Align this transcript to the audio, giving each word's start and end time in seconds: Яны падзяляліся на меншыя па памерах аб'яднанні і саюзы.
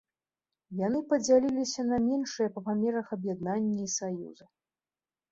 Яны 0.77 0.99
падзяляліся 1.09 1.81
на 1.89 1.99
меншыя 2.05 2.51
па 2.55 2.63
памерах 2.69 3.11
аб'яднанні 3.17 3.77
і 3.85 3.91
саюзы. 3.97 4.45